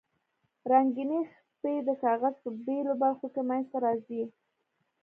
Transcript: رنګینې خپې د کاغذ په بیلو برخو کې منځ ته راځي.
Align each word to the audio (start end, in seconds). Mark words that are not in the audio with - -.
رنګینې 0.71 1.21
خپې 1.51 1.73
د 1.87 1.89
کاغذ 2.03 2.33
په 2.43 2.49
بیلو 2.65 2.93
برخو 3.03 3.25
کې 3.33 3.41
منځ 3.49 3.65
ته 3.71 3.77
راځي. 3.85 4.23